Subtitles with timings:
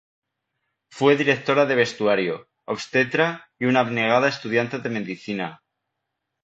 [0.89, 5.61] Fue directora de vestuario, obstetra y una abnegada estudiante de medicina.